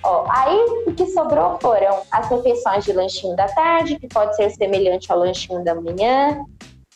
[0.04, 4.52] Ó, aí o que sobrou foram as refeições de lanchinho da tarde, que pode ser
[4.52, 6.46] semelhante ao lanchinho da manhã,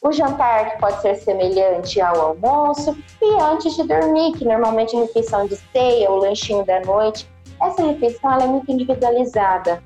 [0.01, 4.99] o jantar, que pode ser semelhante ao almoço, e antes de dormir, que normalmente é
[4.99, 7.29] a refeição de ceia ou lanchinho da noite.
[7.61, 9.83] Essa refeição é muito individualizada.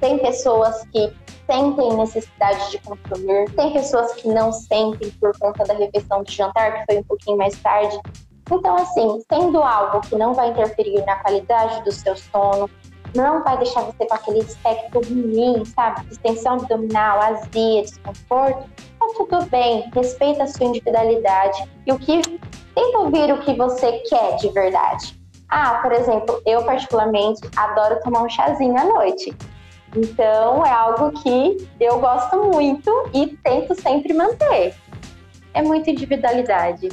[0.00, 1.12] Tem pessoas que
[1.46, 6.72] sentem necessidade de consumir, tem pessoas que não sentem por conta da refeição de jantar,
[6.72, 8.00] que foi um pouquinho mais tarde.
[8.50, 12.68] Então, assim, sendo algo que não vai interferir na qualidade do seu sono,
[13.14, 16.06] não vai deixar você com aquele aspecto ruim, sabe?
[16.06, 22.22] Distensão abdominal, azia, desconforto, tá tudo bem, respeita a sua individualidade e o que
[22.74, 25.20] tenta ouvir o que você quer de verdade.
[25.48, 29.34] Ah, por exemplo, eu particularmente adoro tomar um chazinho à noite.
[29.94, 34.74] Então é algo que eu gosto muito e tento sempre manter.
[35.52, 36.88] É muita individualidade.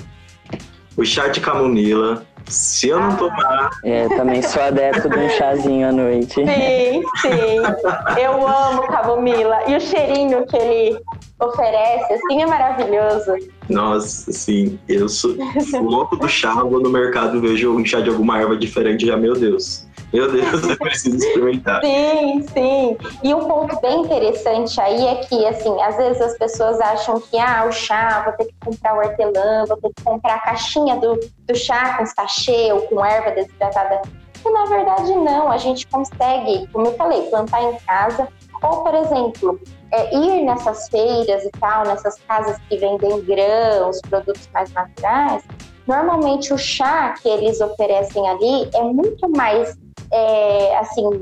[0.98, 3.70] O chá de camomila se eu não tomar.
[3.84, 6.34] É, também sou adepto de um chazinho à noite.
[6.34, 8.22] Sim, sim.
[8.22, 9.60] Eu amo camomila.
[9.68, 11.00] E o cheirinho que ele
[11.40, 13.34] oferece, assim, é maravilhoso.
[13.70, 14.80] Nossa, sim.
[14.88, 15.36] Eu sou
[15.82, 19.34] louco do chá, vou no mercado, vejo um chá de alguma erva diferente, já, meu
[19.34, 19.88] Deus.
[20.12, 21.82] Meu Deus, eu preciso experimentar.
[21.82, 22.98] Sim, sim.
[23.24, 27.38] E um ponto bem interessante aí é que, assim, às vezes as pessoas acham que,
[27.38, 30.98] ah, o chá, vou ter que comprar o hortelã, vou ter que comprar a caixinha
[30.98, 34.02] do, do chá com sachê ou com erva desidratada.
[34.44, 38.28] E na verdade não, a gente consegue, como eu falei, plantar em casa.
[38.64, 39.60] Ou, por exemplo,
[39.92, 45.44] é, ir nessas feiras e tal, nessas casas que vendem grãos, produtos mais naturais,
[45.88, 49.78] normalmente o chá que eles oferecem ali é muito mais
[50.12, 51.20] é, assim,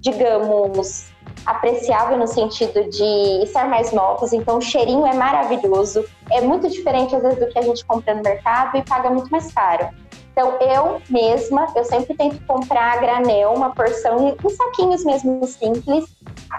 [0.00, 1.06] digamos,
[1.44, 7.14] apreciável no sentido de estar mais novos, então o cheirinho é maravilhoso, é muito diferente
[7.14, 9.88] às vezes do que a gente compra no mercado e paga muito mais caro.
[10.32, 16.04] Então eu mesma, eu sempre tento comprar a granel, uma porção em saquinhos mesmo simples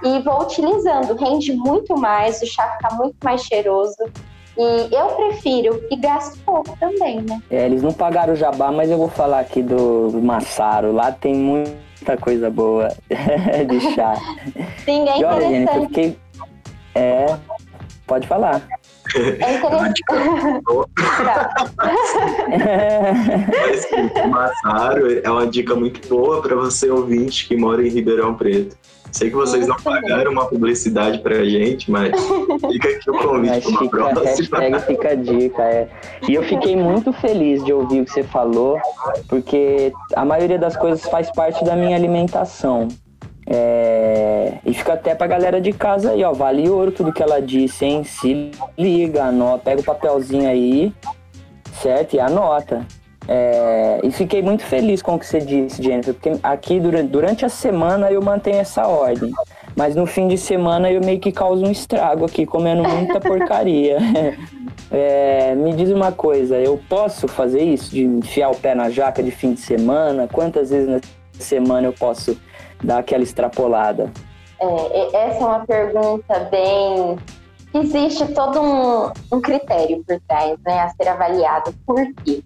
[0.03, 3.97] e vou utilizando, rende muito mais, o chá fica muito mais cheiroso.
[4.57, 7.41] E eu prefiro e gasto pouco também, né?
[7.49, 10.91] É, eles não pagaram o jabá, mas eu vou falar aqui do Massaro.
[10.91, 14.15] Lá tem muita coisa boa de chá.
[14.83, 15.69] Sim, é interessante.
[15.69, 16.17] Olha, eu fiquei...
[16.95, 17.37] É,
[18.07, 18.67] pode falar.
[19.15, 20.01] É interessante.
[23.61, 23.85] Mas
[24.25, 28.75] o Massaro é uma dica muito boa para você ouvinte que mora em Ribeirão Preto.
[29.11, 32.11] Sei que vocês não pagaram uma publicidade pra gente, mas
[32.71, 34.59] fica aqui o convite para uma próxima.
[34.59, 35.87] Hashtag fica a dica, é.
[36.27, 38.79] E eu fiquei muito feliz de ouvir o que você falou,
[39.27, 42.87] porque a maioria das coisas faz parte da minha alimentação.
[43.49, 44.57] É...
[44.65, 46.33] E fica até pra galera de casa aí, ó.
[46.33, 48.03] Vale ouro tudo que ela disse, hein?
[48.03, 50.93] Se liga, anota, pega o papelzinho aí,
[51.81, 52.15] certo?
[52.15, 52.85] E anota.
[53.27, 57.45] É, e fiquei muito feliz com o que você disse, Jennifer, porque aqui durante, durante
[57.45, 59.31] a semana eu mantenho essa ordem.
[59.75, 63.97] Mas no fim de semana eu meio que causo um estrago aqui, comendo muita porcaria.
[64.89, 69.21] É, me diz uma coisa, eu posso fazer isso, de enfiar o pé na jaca
[69.21, 70.29] de fim de semana?
[70.31, 71.01] Quantas vezes na
[71.33, 72.37] semana eu posso
[72.81, 74.09] dar aquela extrapolada?
[74.61, 77.17] É, essa é uma pergunta bem.
[77.73, 81.73] Existe todo um, um critério por trás né, a ser avaliado.
[81.85, 82.41] Por quê?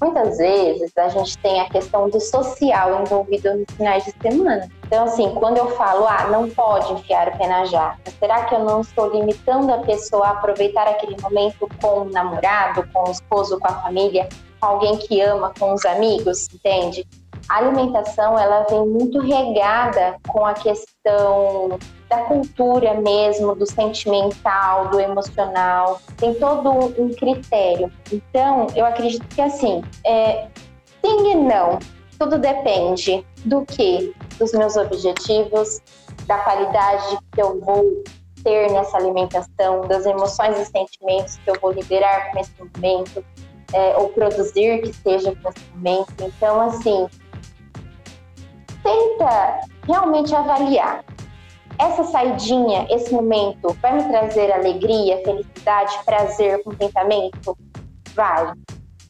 [0.00, 4.68] Muitas vezes a gente tem a questão do social envolvido nos finais de semana.
[4.86, 8.54] Então, assim, quando eu falo, ah, não pode enfiar o pé na jaca, será que
[8.54, 13.10] eu não estou limitando a pessoa a aproveitar aquele momento com o namorado, com o
[13.10, 17.06] esposo, com a família, com alguém que ama, com os amigos, entende?
[17.50, 21.78] a alimentação ela vem muito regada com a questão
[22.10, 26.70] da cultura mesmo, do sentimental, do emocional, tem todo
[27.00, 27.90] um critério.
[28.12, 30.48] Então, eu acredito que assim, é,
[31.00, 31.78] sim e não,
[32.18, 34.12] tudo depende do que?
[34.38, 35.80] Dos meus objetivos,
[36.26, 38.02] da qualidade que eu vou
[38.42, 43.24] ter nessa alimentação, das emoções e sentimentos que eu vou liberar com esse momento,
[43.72, 46.12] é, ou produzir que seja com esse momento.
[46.20, 47.08] Então, assim,
[48.82, 51.04] tenta realmente avaliar.
[51.80, 57.56] Essa saidinha, esse momento, vai me trazer alegria, felicidade, prazer, contentamento?
[58.14, 58.52] Vale.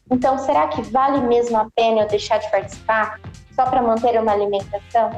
[0.09, 3.19] Então, será que vale mesmo a pena eu deixar de participar
[3.53, 5.11] só para manter uma alimentação?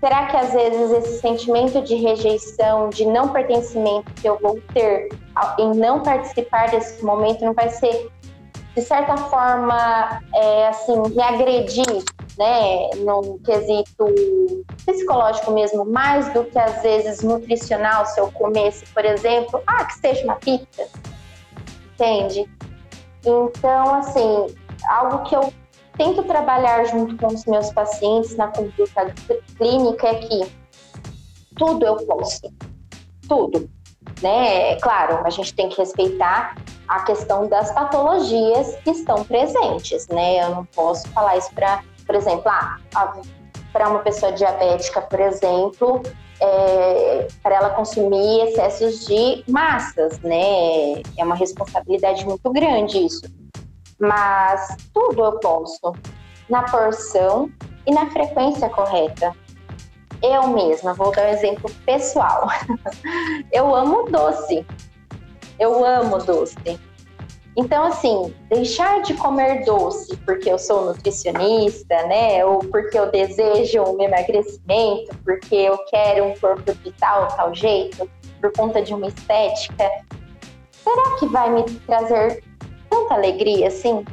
[0.00, 5.08] Será que às vezes esse sentimento de rejeição, de não pertencimento que eu vou ter
[5.60, 8.10] em não participar desse momento não vai ser,
[8.74, 12.04] de certa forma, é, assim, me agredir
[12.38, 14.04] né, num quesito
[14.84, 19.98] psicológico mesmo, mais do que às vezes nutricional, se eu comesse, por exemplo, ah, que
[19.98, 20.88] seja uma pizza,
[21.94, 22.48] entende?
[23.24, 24.54] Então, assim,
[24.88, 25.52] algo que eu
[25.96, 29.14] tento trabalhar junto com os meus pacientes na conduta
[29.56, 30.52] clínica é que
[31.56, 32.52] tudo eu posso,
[33.26, 33.68] tudo,
[34.20, 34.76] né?
[34.76, 36.54] Claro, a gente tem que respeitar
[36.86, 40.44] a questão das patologias que estão presentes, né?
[40.44, 42.78] Eu não posso falar isso para por exemplo, ah,
[43.72, 46.02] para uma pessoa diabética, por exemplo,
[46.40, 51.02] é, para ela consumir excessos de massas, né?
[51.18, 53.22] É uma responsabilidade muito grande isso.
[53.98, 55.92] Mas tudo eu posso,
[56.48, 57.50] na porção
[57.86, 59.34] e na frequência correta.
[60.22, 62.48] Eu mesma, vou dar um exemplo pessoal.
[63.52, 64.66] eu amo doce.
[65.58, 66.80] Eu amo doce.
[67.56, 72.44] Então, assim, deixar de comer doce porque eu sou nutricionista, né?
[72.44, 78.08] Ou porque eu desejo um emagrecimento, porque eu quero um corpo de tal, tal jeito,
[78.42, 79.90] por conta de uma estética,
[80.70, 82.44] será que vai me trazer
[82.90, 84.04] tanta alegria assim?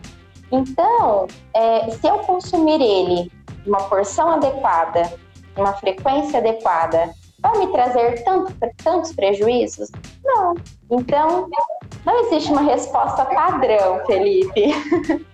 [0.49, 3.31] Então, é, se eu consumir ele
[3.65, 5.13] uma porção adequada,
[5.57, 8.53] uma frequência adequada, vai me trazer tanto,
[8.83, 9.89] tantos prejuízos?
[10.23, 10.55] Não.
[10.89, 11.49] Então,
[12.05, 14.73] não existe uma resposta padrão, Felipe.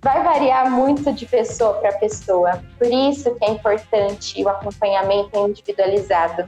[0.00, 2.62] Vai variar muito de pessoa para pessoa.
[2.78, 6.44] Por isso que é importante o acompanhamento individualizado.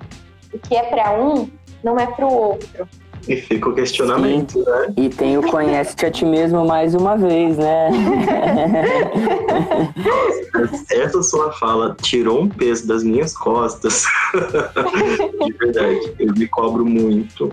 [0.52, 1.50] O que é para um,
[1.82, 2.88] não é para o outro.
[3.28, 4.64] E fica o questionamento, Sim.
[4.64, 4.94] né?
[4.96, 7.90] E tem o conhece-te a ti mesmo mais uma vez, né?
[10.90, 14.04] Essa sua fala tirou um peso das minhas costas.
[15.44, 17.52] De verdade, eu me cobro muito.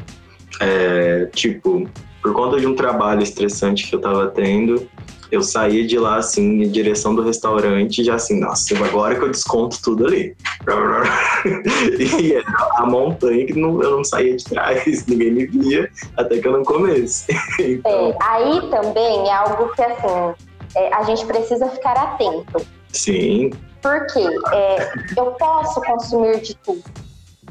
[0.59, 1.87] É, tipo,
[2.21, 4.89] por conta de um trabalho estressante que eu tava tendo,
[5.31, 9.31] eu saí de lá, assim, em direção do restaurante, já assim, nossa, agora que eu
[9.31, 10.35] desconto tudo ali.
[12.21, 12.45] e era
[12.77, 16.53] a montanha que não, eu não saía de trás, ninguém me via, até que eu
[16.53, 17.27] não comesse.
[17.59, 17.91] então...
[17.91, 20.33] é, aí também é algo que, assim,
[20.75, 22.65] é, a gente precisa ficar atento.
[22.91, 23.51] Sim.
[23.81, 24.19] Porque
[24.53, 26.83] é, eu posso consumir de tudo,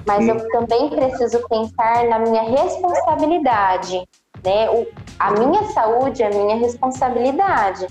[0.06, 4.06] mas eu também preciso pensar na minha responsabilidade
[4.46, 4.70] né?
[4.70, 4.86] O,
[5.18, 7.86] a minha saúde é a minha responsabilidade.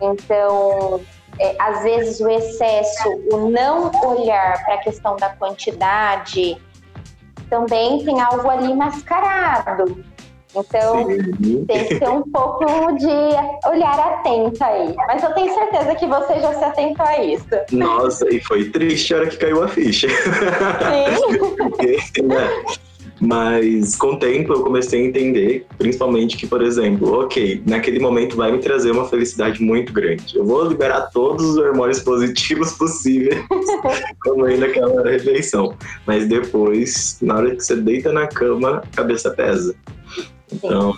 [0.00, 1.00] Então,
[1.38, 6.56] é, às vezes o excesso, o não olhar para a questão da quantidade,
[7.48, 10.04] também tem algo ali mascarado.
[10.54, 11.64] Então, Sim.
[11.66, 14.94] tem que ter um pouco de olhar atento aí.
[15.06, 17.46] Mas eu tenho certeza que você já se atentou a isso.
[17.72, 20.08] Nossa, e foi triste a hora que caiu a ficha.
[20.08, 21.38] Sim.
[21.56, 22.64] Porque, né?
[23.22, 28.36] Mas com o tempo eu comecei a entender, principalmente que, por exemplo, ok, naquele momento
[28.36, 30.36] vai me trazer uma felicidade muito grande.
[30.36, 33.40] Eu vou liberar todos os hormônios positivos possíveis
[34.22, 35.72] comendo aquela refeição.
[36.04, 39.72] Mas depois, na hora que você deita na cama, a cabeça pesa.
[40.52, 40.94] Então,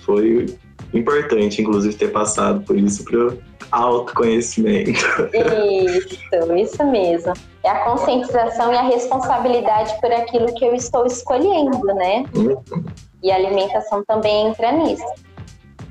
[0.00, 0.56] foi
[0.92, 3.36] importante, inclusive, ter passado por isso para
[3.70, 4.90] autoconhecimento.
[5.32, 7.32] Isso, isso mesmo.
[7.62, 12.24] É a conscientização e a responsabilidade por aquilo que eu estou escolhendo, né?
[12.34, 12.84] Uhum.
[13.22, 15.04] E a alimentação também entra nisso.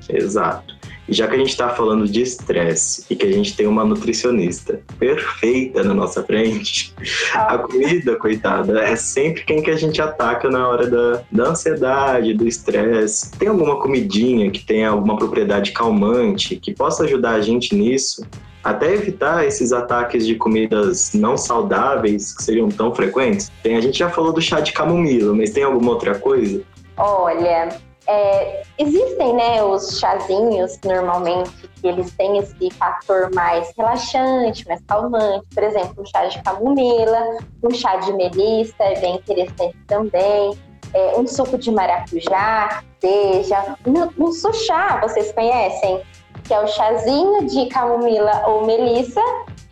[0.08, 0.73] Exato.
[1.08, 4.80] Já que a gente está falando de estresse e que a gente tem uma nutricionista
[4.98, 6.94] perfeita na nossa frente,
[7.34, 12.32] a comida, coitada, é sempre quem que a gente ataca na hora da, da ansiedade,
[12.32, 13.30] do estresse.
[13.32, 18.26] Tem alguma comidinha que tenha alguma propriedade calmante que possa ajudar a gente nisso?
[18.62, 23.52] Até evitar esses ataques de comidas não saudáveis que seriam tão frequentes.
[23.62, 26.62] Tem, a gente já falou do chá de camomila, mas tem alguma outra coisa?
[26.96, 27.76] Olha,
[28.06, 31.50] é, existem né, os chazinhos, normalmente,
[31.80, 35.46] que eles têm esse fator mais relaxante, mais calmante.
[35.54, 40.58] Por exemplo, um chá de camomila, um chá de melissa é bem interessante também.
[40.92, 43.76] É, um suco de maracujá, seja.
[43.86, 46.02] Um, um suchá, vocês conhecem?
[46.44, 49.20] Que é o chazinho de camomila ou melissa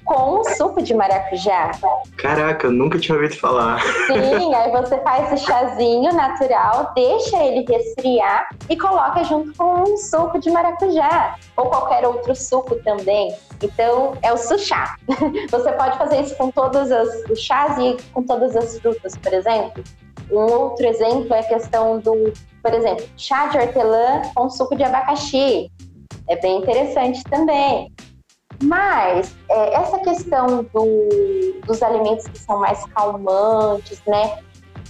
[0.04, 1.70] com suco de maracujá.
[2.16, 3.80] Caraca, eu nunca tinha ouvido falar.
[4.06, 9.96] Sim, aí você faz esse chazinho natural, deixa ele resfriar e coloca junto com um
[9.96, 13.34] suco de maracujá ou qualquer outro suco também.
[13.62, 14.96] Então, é o suchá.
[15.50, 16.90] Você pode fazer isso com todos
[17.30, 19.84] os chás e com todas as frutas, por exemplo.
[20.30, 22.32] Um outro exemplo é a questão do,
[22.62, 25.70] por exemplo, chá de hortelã com suco de abacaxi.
[26.28, 27.92] É bem interessante também.
[28.62, 34.38] Mas é, essa questão do, dos alimentos que são mais calmantes, né?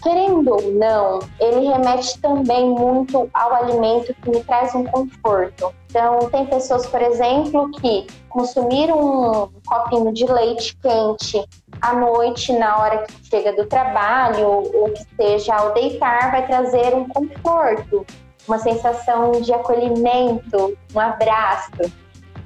[0.02, 5.72] Querendo ou não, ele remete também muito ao alimento que me traz um conforto.
[5.88, 11.48] Então, tem pessoas, por exemplo, que consumir um copinho de leite quente
[11.80, 16.94] à noite, na hora que chega do trabalho, ou que seja ao deitar, vai trazer
[16.94, 18.04] um conforto,
[18.48, 21.92] uma sensação de acolhimento, um abraço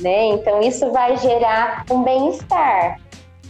[0.00, 0.26] né?
[0.26, 3.00] Então isso vai gerar um bem-estar.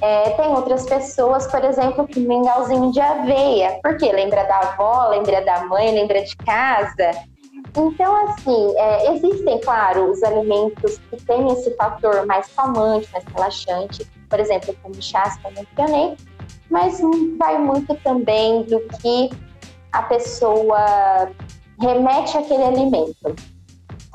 [0.03, 5.43] É, tem outras pessoas, por exemplo, que mingauzinho de aveia, porque lembra da avó, lembra
[5.43, 7.11] da mãe, lembra de casa.
[7.75, 14.07] Então, assim, é, existem, claro, os alimentos que têm esse fator mais calmante, mais relaxante,
[14.29, 16.17] por exemplo, como chás que eu mencionei,
[16.71, 17.01] mas
[17.39, 19.31] vai muito também do que
[19.93, 21.31] a pessoa
[21.81, 23.35] remete àquele alimento.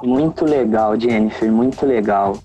[0.04, 2.38] Muito legal, Jennifer, muito legal.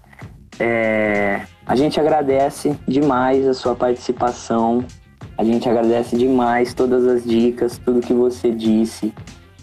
[0.59, 4.85] É, a gente agradece demais a sua participação.
[5.37, 9.13] A gente agradece demais todas as dicas, tudo que você disse.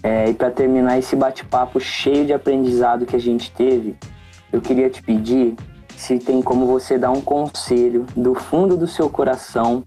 [0.02, 3.96] É, e para terminar esse bate-papo cheio de aprendizado que a gente teve,
[4.52, 5.56] eu queria te pedir
[5.96, 9.84] se tem como você dar um conselho do fundo do seu coração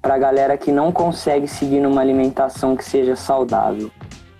[0.00, 3.90] para a galera que não consegue seguir numa alimentação que seja saudável.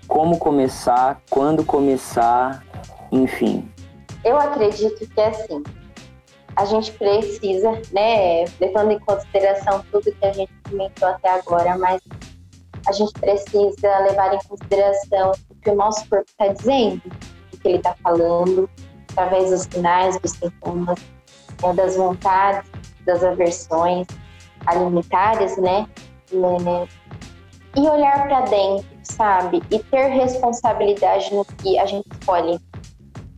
[0.06, 2.62] Como começar, quando começar
[3.12, 3.70] enfim.
[4.24, 5.62] Eu acredito que é assim.
[6.56, 12.00] A gente precisa, né, levando em consideração tudo que a gente comentou até agora, mas
[12.86, 17.02] a gente precisa levar em consideração o que o nosso corpo está dizendo,
[17.52, 18.68] o que ele está falando,
[19.12, 20.98] através dos sinais, dos sintomas,
[21.62, 22.70] né, das vontades,
[23.04, 24.06] das aversões
[24.66, 25.86] alimentares, né?
[26.32, 29.62] E olhar para dentro, sabe?
[29.70, 32.60] E ter responsabilidade no que a gente escolhe.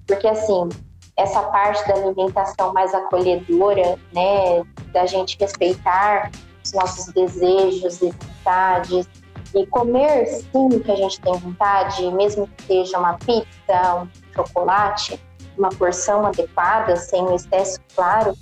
[0.06, 0.68] Porque, assim,
[1.16, 6.30] essa parte da alimentação mais acolhedora, né, da gente respeitar
[6.64, 9.08] os nossos desejos e vontades
[9.54, 14.08] e comer sim o que a gente tem vontade, mesmo que seja uma pizza, um
[14.34, 15.20] chocolate,
[15.58, 18.34] uma porção adequada, sem o excesso, claro,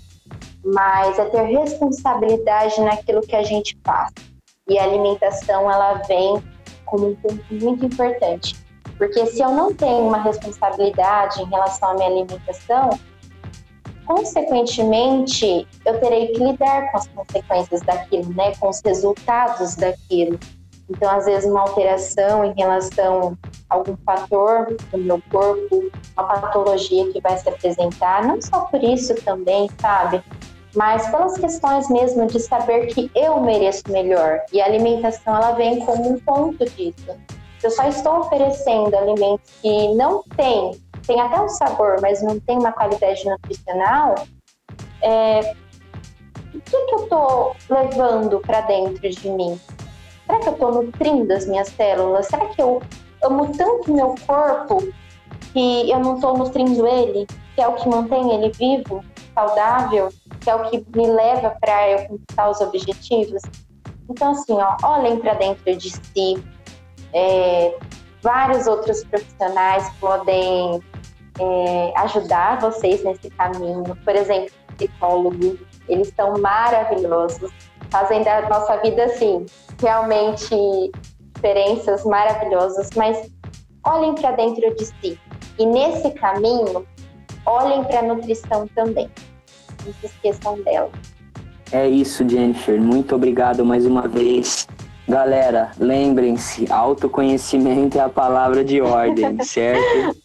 [0.65, 4.13] mas é ter responsabilidade naquilo que a gente faz.
[4.69, 6.43] E a alimentação, ela vem
[6.85, 8.57] como um ponto muito importante.
[9.01, 12.91] Porque se eu não tenho uma responsabilidade em relação à minha alimentação,
[14.05, 18.55] consequentemente, eu terei que lidar com as consequências daquilo, né?
[18.61, 20.39] Com os resultados daquilo.
[20.91, 23.39] Então, às vezes, uma alteração em relação
[23.71, 28.85] a algum fator do meu corpo, uma patologia que vai se apresentar, não só por
[28.85, 30.23] isso também, sabe?
[30.77, 34.43] Mas pelas questões mesmo de saber que eu mereço melhor.
[34.53, 37.17] E a alimentação, ela vem como um ponto disso
[37.63, 42.59] eu só estou oferecendo alimentos que não têm, tem até um sabor, mas não tem
[42.59, 44.15] uma qualidade nutricional,
[45.03, 45.55] é,
[46.55, 49.61] o que, que eu estou levando para dentro de mim?
[50.27, 52.27] Será que eu estou nutrindo as minhas células?
[52.27, 52.83] Será que eu
[53.23, 54.89] amo tanto meu corpo
[55.53, 59.05] que eu não estou nutrindo ele, que é o que mantém ele vivo,
[59.35, 60.09] saudável,
[60.41, 63.43] que é o que me leva para eu conquistar os objetivos?
[64.09, 66.43] Então, assim, ó, olhem para dentro de si,
[67.13, 67.75] é,
[68.23, 70.81] vários outros profissionais podem
[71.39, 73.85] é, ajudar vocês nesse caminho.
[74.05, 75.59] Por exemplo, psicólogos,
[75.89, 77.51] eles são maravilhosos,
[77.91, 79.47] fazem da nossa vida assim
[79.81, 80.55] realmente
[81.35, 83.31] diferenças maravilhosas, mas
[83.85, 85.19] olhem para dentro de si.
[85.59, 86.87] E nesse caminho,
[87.47, 89.11] olhem para a nutrição também.
[89.85, 90.91] Não se esqueçam dela.
[91.73, 92.81] É isso, Jennifer.
[92.81, 94.67] Muito obrigado mais uma vez.
[95.09, 100.17] Galera, lembrem-se, autoconhecimento é a palavra de ordem, certo?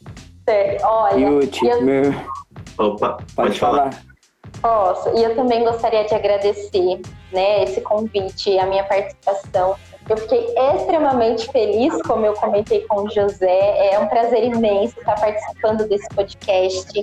[0.47, 0.83] Certo.
[0.85, 2.13] Olha, Yuti, eu- meu...
[2.77, 3.91] Opa, pode, pode falar.
[3.91, 4.15] falar.
[4.61, 5.09] Posso.
[5.17, 7.01] E eu também gostaria de agradecer,
[7.31, 9.75] né, esse convite, a minha participação.
[10.07, 13.91] Eu fiquei extremamente feliz, como eu comentei com o José.
[13.91, 17.01] É um prazer imenso estar participando desse podcast.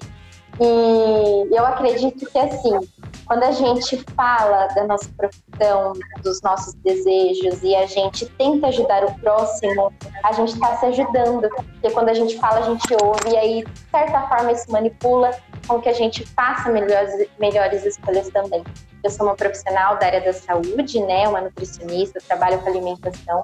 [0.61, 2.79] E eu acredito que, assim,
[3.27, 5.93] quando a gente fala da nossa profissão,
[6.23, 9.93] dos nossos desejos e a gente tenta ajudar o próximo,
[10.23, 11.49] a gente está se ajudando.
[11.49, 15.31] Porque quando a gente fala, a gente ouve e aí, de certa forma, isso manipula
[15.67, 18.63] com que a gente faça melhores, melhores escolhas também.
[19.03, 23.43] Eu sou uma profissional da área da saúde, né, uma nutricionista, trabalho com alimentação,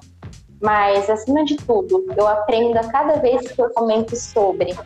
[0.61, 4.77] mas acima de tudo, eu aprendo a cada vez que eu comento sobre.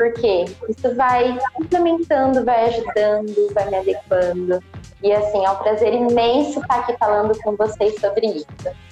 [0.00, 4.58] Porque isso vai complementando, vai ajudando, vai me adequando.
[5.02, 8.46] E assim, é um prazer imenso estar aqui falando com vocês sobre isso.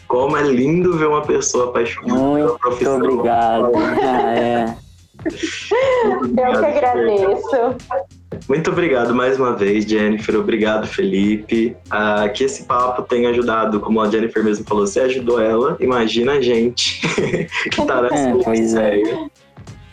[0.07, 2.97] Como é lindo ver uma pessoa apaixonada pela Muito profissão.
[2.99, 3.73] obrigado.
[4.05, 4.77] Ah, é.
[5.25, 7.77] Eu que agradeço.
[8.49, 10.39] Muito obrigado mais uma vez, Jennifer.
[10.39, 11.77] Obrigado, Felipe.
[11.91, 15.77] Ah, que esse papo tenha ajudado, como a Jennifer mesmo falou, você ajudou ela.
[15.81, 17.01] Imagina a gente
[17.73, 19.03] que tá nessa É, pois é.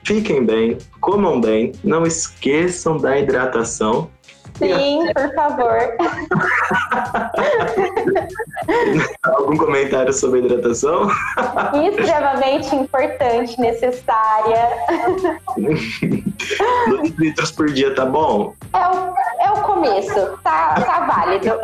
[0.02, 4.10] Fiquem bem, comam bem, não esqueçam da hidratação.
[4.58, 5.96] Sim, por favor.
[9.22, 11.08] Algum comentário sobre hidratação?
[11.90, 14.70] Extremamente importante, necessária.
[16.88, 18.54] Dois litros por dia tá bom?
[18.72, 21.58] É o, é o começo, tá, tá válido.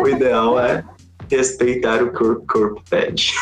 [0.00, 0.84] O ideal é
[1.30, 3.34] respeitar o que o corpo pede.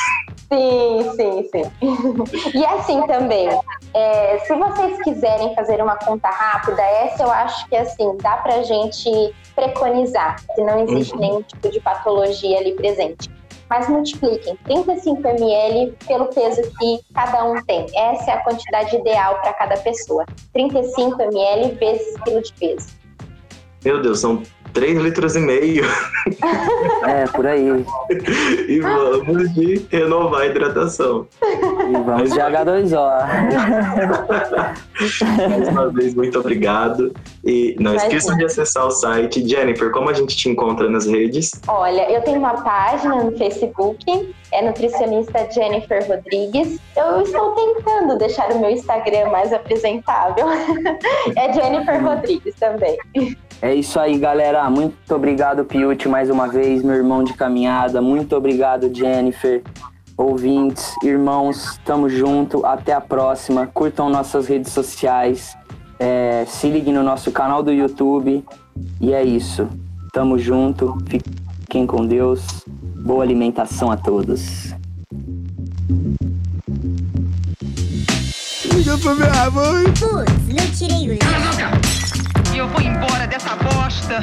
[0.54, 2.54] Sim, sim, sim.
[2.54, 3.48] E assim também,
[3.92, 8.62] é, se vocês quiserem fazer uma conta rápida, essa eu acho que assim, dá pra
[8.62, 13.28] gente preconizar, que não existe nenhum tipo de patologia ali presente.
[13.68, 17.86] Mas multipliquem 35 ml pelo peso que cada um tem.
[17.94, 20.24] Essa é a quantidade ideal para cada pessoa.
[20.52, 22.88] 35 ml vezes quilo de peso.
[23.82, 24.42] Meu Deus, são
[24.74, 25.84] 3 litros e meio.
[27.06, 27.84] É, por aí.
[28.68, 31.26] E vamos de renovar a hidratação.
[31.42, 32.98] E vamos de H2O.
[35.48, 37.14] Mais uma vez, muito obrigado.
[37.44, 38.14] E não Imagina.
[38.14, 39.46] esqueçam de acessar o site.
[39.48, 41.52] Jennifer, como a gente te encontra nas redes?
[41.68, 46.80] Olha, eu tenho uma página no Facebook, é nutricionista Jennifer Rodrigues.
[46.96, 50.46] Eu estou tentando deixar o meu Instagram mais apresentável.
[51.36, 52.98] é Jennifer Rodrigues também.
[53.62, 54.68] É isso aí, galera.
[54.68, 58.02] Muito obrigado, Piuti, mais uma vez, meu irmão de caminhada.
[58.02, 59.62] Muito obrigado, Jennifer.
[60.16, 62.64] Ouvintes, irmãos, tamo junto.
[62.64, 63.66] Até a próxima.
[63.66, 65.56] Curtam nossas redes sociais.
[65.98, 68.44] É, se liguem no nosso canal do YouTube.
[69.00, 69.68] E é isso.
[70.12, 70.96] Tamo junto.
[71.08, 72.44] Fiquem com Deus.
[73.04, 74.72] Boa alimentação a todos.
[78.72, 79.84] Liga pra minha mãe.
[79.84, 82.03] Putz, não tirei o.
[82.54, 84.20] E eu vou embora dessa bosta.